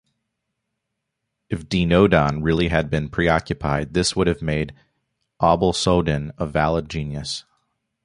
[1.51, 4.73] If "Deinodon" really had been preoccupied, this would have made
[5.39, 7.45] "Aublysodon" a valid genus.